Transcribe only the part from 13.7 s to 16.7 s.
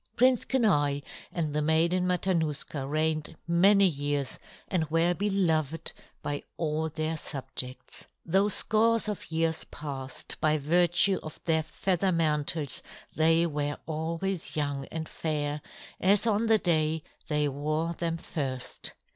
always young and fair as on the